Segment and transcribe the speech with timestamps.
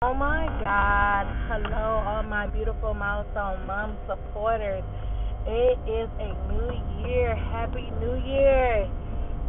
[0.00, 1.26] Oh my God.
[1.50, 4.84] Hello, all my beautiful milestone mom supporters.
[5.44, 6.70] It is a new
[7.02, 7.34] year.
[7.34, 8.86] Happy New Year.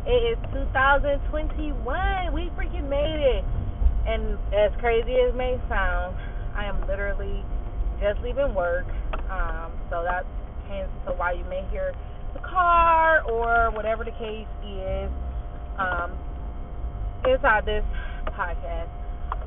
[0.07, 2.33] It is 2021.
[2.33, 3.45] We freaking made it.
[4.09, 6.17] And as crazy as may sound,
[6.55, 7.45] I am literally
[8.01, 8.87] just leaving work.
[9.29, 10.25] Um, so that's
[10.67, 11.93] hence to why you may hear
[12.33, 15.11] the car or whatever the case is
[15.77, 16.09] um,
[17.29, 17.85] inside this
[18.33, 18.89] podcast.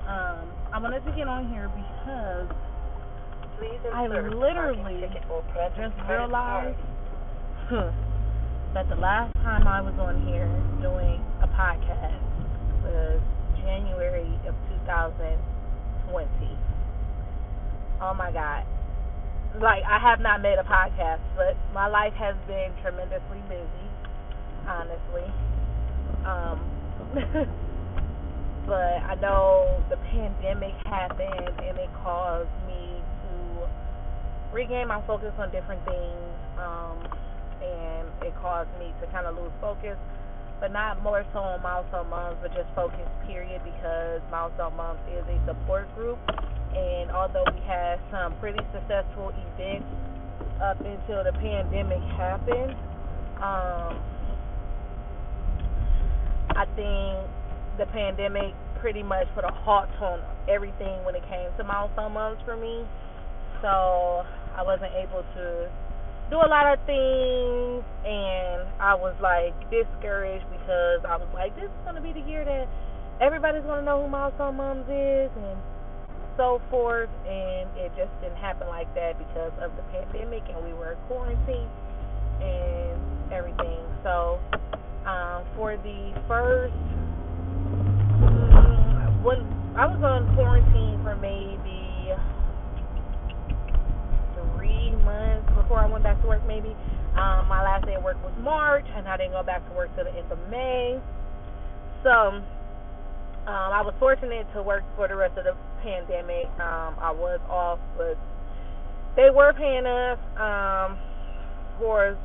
[0.07, 2.49] Um, I wanted to get on here because
[3.93, 5.05] I literally
[5.77, 6.81] just realized
[8.73, 10.49] that the last time I was on here
[10.81, 12.25] doing a podcast
[12.89, 13.21] was
[13.61, 14.57] January of
[14.89, 16.57] 2020.
[18.01, 18.65] Oh my God.
[19.61, 23.89] Like, I have not made a podcast, but my life has been tremendously busy,
[24.67, 25.29] honestly.
[26.25, 27.61] Um,
[28.73, 33.69] but I know the pandemic happened and it caused me to
[34.51, 36.97] regain my focus on different things, um,
[37.61, 39.99] and it caused me to kind of lose focus,
[40.59, 45.25] but not more so on Milestone Moms, but just focus, period, because Milestone Moms is
[45.29, 46.17] a support group,
[46.73, 49.85] and although we had some pretty successful events
[50.65, 52.73] up until the pandemic happened,
[53.37, 54.01] um,
[56.57, 57.42] I think
[57.79, 62.39] the pandemic pretty much put a halt on everything when it came to milestone moms
[62.45, 62.85] for me.
[63.63, 65.71] So I wasn't able to
[66.31, 71.71] do a lot of things and I was like discouraged because I was like, this
[71.71, 72.67] is gonna be the year that
[73.21, 75.57] everybody's gonna know who Milestone Moms is and
[76.37, 80.75] so forth and it just didn't happen like that because of the pandemic and we
[80.75, 81.71] were quarantined
[82.43, 82.99] and
[83.33, 83.79] everything.
[84.03, 84.41] So
[85.07, 86.75] um, for the first
[89.23, 89.39] when
[89.83, 92.15] I was on quarantine for maybe
[94.55, 96.71] three months before I went back to work, maybe.
[97.19, 99.91] Um, my last day of work was March, and I didn't go back to work
[99.97, 101.03] till the end of May.
[102.05, 102.45] So um,
[103.51, 106.47] I was fortunate to work for the rest of the pandemic.
[106.63, 108.15] Um, I was off, but
[109.17, 110.97] they were paying us um,
[111.81, 112.17] for,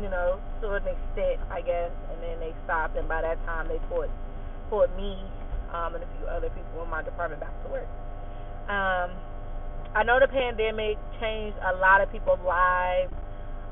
[0.00, 1.92] you know, to an extent, I guess.
[2.08, 4.08] And then they stopped, and by that time they put
[4.70, 5.20] put me
[5.76, 7.88] um, and a few other people in my department back to work.
[8.68, 9.12] Um,
[9.94, 13.12] I know the pandemic changed a lot of people's lives.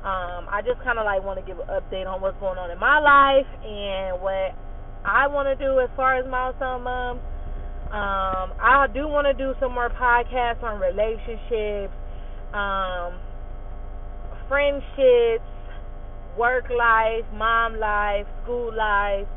[0.05, 2.69] Um, I just kind of like want to give an update on what's going on
[2.69, 4.53] in my life and what
[5.03, 7.21] I want to do as far as milestone moms.
[7.89, 11.93] Um, I do want to do some more podcasts on relationships,
[12.53, 13.17] um,
[14.47, 15.45] friendships,
[16.37, 19.27] work life, mom life, school life,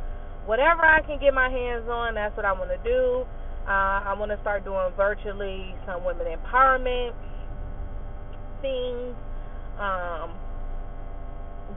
[0.49, 3.29] whatever I can get my hands on, that's what I want to do.
[3.69, 7.13] Uh, I want to start doing virtually some women empowerment
[8.65, 9.13] things,
[9.77, 10.33] um,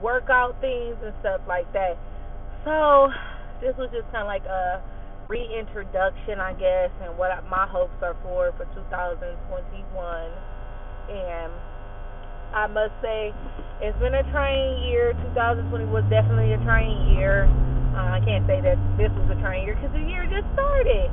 [0.00, 2.00] workout things, and stuff like that.
[2.64, 3.12] So
[3.60, 4.80] this was just kind of like a
[5.28, 10.32] reintroduction, I guess, and what my hopes are for for 2021.
[11.12, 11.52] And
[12.56, 13.36] I must say,
[13.84, 15.12] it's been a trying year.
[15.36, 17.52] 2020 was definitely a trying year.
[17.92, 21.12] Uh, I can't say that this was a trying year because the year just started.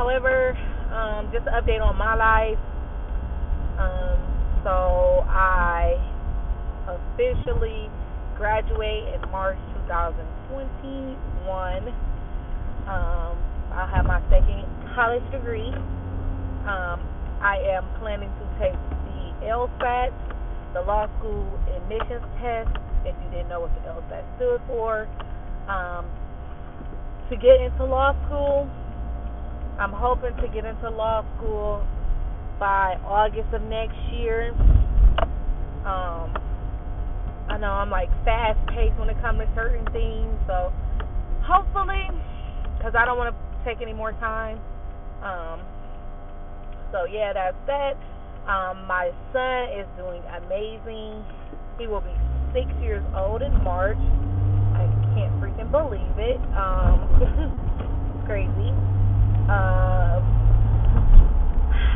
[0.00, 0.56] However,
[0.88, 2.56] um, just an update on my life.
[3.76, 4.16] Um,
[4.64, 6.00] so I
[6.88, 7.90] officially
[8.36, 11.92] graduate in March 2021.
[12.88, 13.36] Um,
[13.76, 14.64] I'll have my second
[14.94, 15.74] college degree.
[16.64, 17.04] Um,
[17.44, 20.08] I am planning to take the LSAT,
[20.72, 21.44] the law school
[21.76, 22.70] admissions test.
[23.04, 25.06] If you didn't know what the LSAT stood for,
[25.68, 26.06] um,
[27.30, 28.68] to get into law school.
[29.78, 31.86] I'm hoping to get into law school
[32.58, 34.50] by August of next year.
[35.86, 36.34] Um,
[37.48, 40.72] I know I'm like fast paced when it comes to certain things, so
[41.42, 42.10] hopefully,
[42.76, 44.58] because I don't want to take any more time.
[45.22, 45.60] Um,
[46.92, 47.94] so yeah, that's that.
[48.48, 51.24] Um, my son is doing amazing.
[51.78, 52.14] He will be
[52.52, 53.98] six years old in March
[55.70, 56.40] can't believe it.
[56.56, 57.08] Um,
[58.16, 58.72] it's crazy.
[59.48, 60.20] Uh,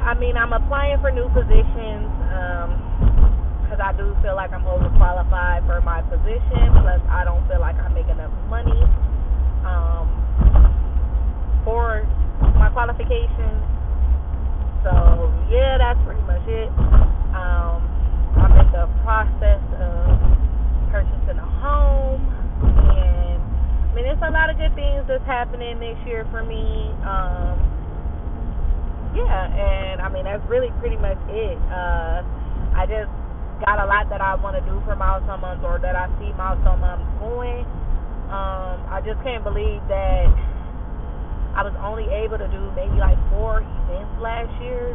[0.04, 2.08] I mean, I'm applying for new positions
[3.64, 6.72] because um, I do feel like I'm overqualified for my position.
[6.82, 8.82] Plus, I don't feel like I make enough money
[9.64, 10.08] um,
[11.64, 12.04] for
[12.58, 13.62] my qualifications.
[14.82, 16.68] So, yeah, that's pretty much it.
[17.32, 17.80] Um,
[18.36, 22.42] I'm in the process of purchasing a home.
[23.92, 26.94] I mean, there's a lot of good things that's happening this year for me.
[27.02, 27.58] Um,
[29.10, 31.58] yeah, and I mean, that's really pretty much it.
[31.66, 32.22] Uh,
[32.78, 33.10] I just
[33.66, 36.30] got a lot that I want to do for Milestone Moms or that I see
[36.38, 37.66] Milestone Moms doing.
[38.30, 40.30] Um, I just can't believe that
[41.58, 44.94] I was only able to do maybe like four events last year.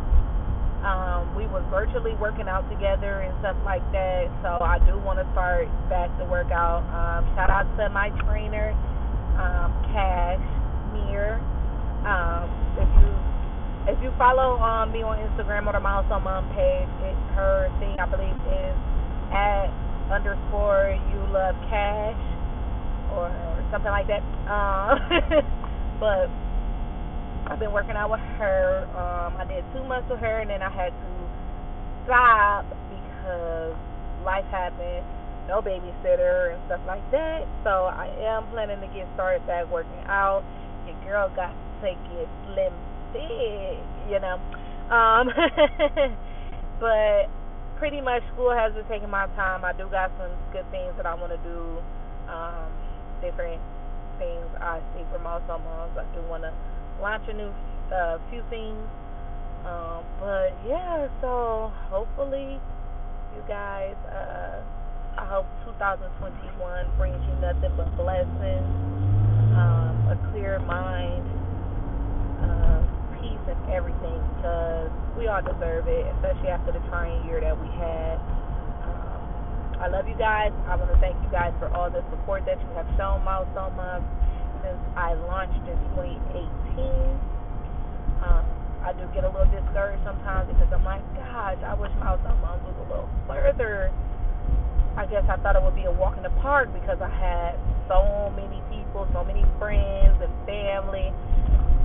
[0.81, 4.31] Um, we were virtually working out together and stuff like that.
[4.41, 6.87] So I do want to start back to work out.
[6.89, 8.71] Um, shout out to my trainer,
[9.37, 10.43] um, Cash
[10.93, 11.39] Mir.
[12.05, 13.09] Um, if you
[13.87, 17.95] if you follow um, me on Instagram or the Milestone Mom page, it's her thing
[17.99, 18.75] I believe is
[19.31, 19.71] at
[20.11, 22.19] underscore you love cash
[23.15, 24.23] or, or something like that.
[24.47, 24.99] Um,
[26.03, 26.27] but
[27.47, 28.83] I've been working out with her.
[28.91, 31.09] Um, I did two months with her, and then I had to
[32.05, 33.75] stop because
[34.23, 35.05] life happened.
[35.47, 37.47] No babysitter and stuff like that.
[37.63, 40.43] So I am planning to get started back working out.
[40.85, 42.73] Your girl got to get slim
[43.13, 43.79] fit,
[44.11, 44.39] you know.
[44.91, 45.31] Um,
[46.79, 47.31] but
[47.79, 49.63] pretty much school has been taking my time.
[49.63, 51.79] I do got some good things that I want to do.
[52.27, 52.67] Um,
[53.21, 53.61] different
[54.19, 55.97] things I see from also moms.
[55.97, 56.53] I do want to
[57.01, 57.53] launch a new
[57.93, 58.83] uh, few things.
[59.65, 62.59] Um, but yeah, so hopefully
[63.35, 64.61] you guys, uh,
[65.17, 66.61] I hope 2021
[66.97, 68.69] brings you nothing but blessings,
[69.57, 71.25] um, a clear mind,
[72.45, 72.85] uh,
[73.17, 77.65] peace, and everything because we all deserve it, especially after the trying year that we
[77.81, 78.21] had.
[78.85, 80.53] Um, I love you guys.
[80.69, 83.73] I want to thank you guys for all the support that you have shown Milestone
[83.73, 84.05] Moms
[84.61, 86.93] since I launched in 2018.
[88.21, 88.45] Um,
[88.85, 92.61] I do get a little discouraged sometimes because I'm like, gosh, I wish Milestone Moms
[92.69, 93.46] was a little further.
[95.07, 97.55] Guess I thought it would be a walk in the park because I had
[97.87, 101.15] so many people, so many friends and family,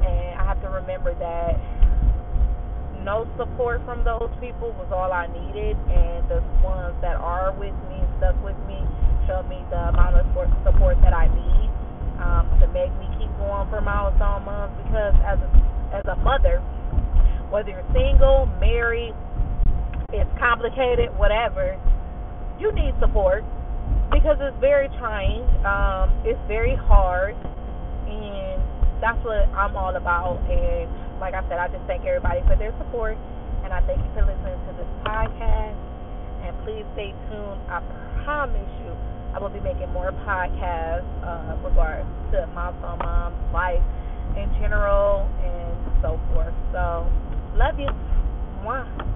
[0.02, 1.54] and I have to remember that
[3.06, 7.74] no support from those people was all I needed, and the ones that are with
[7.86, 8.82] me, stuck with me,
[9.30, 10.26] show me the amount of
[10.66, 11.70] support that I need
[12.18, 15.48] um, to make me keep going for milestone moms because as a
[15.94, 16.58] as a mother,
[17.50, 19.14] whether you're single, married,
[20.10, 21.78] it's complicated, whatever,
[22.58, 23.44] you need support
[24.12, 25.42] because it's very trying.
[25.64, 27.34] Um, it's very hard,
[28.06, 28.60] and
[29.00, 30.38] that's what I'm all about.
[30.48, 30.88] And
[31.20, 33.16] like I said, I just thank everybody for their support,
[33.64, 35.78] and I thank you for listening to this podcast.
[36.42, 37.60] And please stay tuned.
[37.70, 37.80] I
[38.24, 38.90] promise you
[39.34, 43.82] I will be making more podcasts uh, regards to moms, life
[44.36, 45.72] in general, and
[46.02, 46.54] so forth.
[46.72, 47.08] So,
[47.56, 47.88] love you.
[48.62, 49.11] Mwah.